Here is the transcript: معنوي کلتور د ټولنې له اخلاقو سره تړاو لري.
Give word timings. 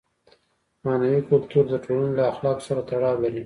معنوي 0.83 1.19
کلتور 1.29 1.63
د 1.69 1.73
ټولنې 1.85 2.11
له 2.19 2.23
اخلاقو 2.31 2.65
سره 2.67 2.81
تړاو 2.89 3.21
لري. 3.23 3.39